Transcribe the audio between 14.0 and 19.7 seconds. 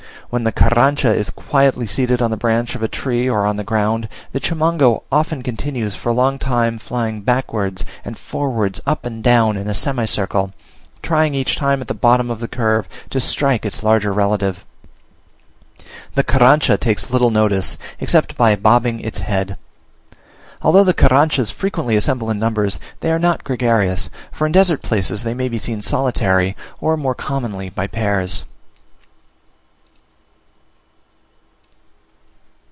relative. The Carrancha takes little notice, except by bobbing its head.